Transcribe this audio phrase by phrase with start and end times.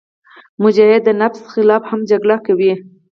[0.63, 2.73] مجاهد د نفس خلاف هم جګړه کوي.